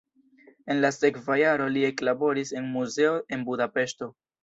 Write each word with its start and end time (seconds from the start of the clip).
En 0.75 0.81
la 0.85 0.91
sekva 0.95 1.37
jaro 1.43 1.69
li 1.75 1.85
eklaboris 1.91 2.57
en 2.63 2.69
muzeo 2.79 3.17
en 3.39 3.49
Budapeŝto. 3.53 4.15